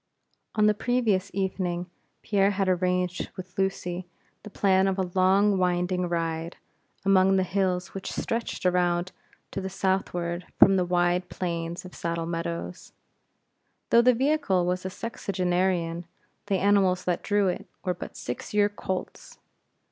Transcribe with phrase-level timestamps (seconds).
[0.55, 1.85] On the previous evening,
[2.23, 4.07] Pierre had arranged with Lucy
[4.41, 6.57] the plan of a long winding ride,
[7.05, 9.11] among the hills which stretched around
[9.51, 12.93] to the southward from the wide plains of Saddle Meadows.
[13.91, 16.05] Though the vehicle was a sexagenarian,
[16.47, 19.37] the animals that drew it, were but six year colts.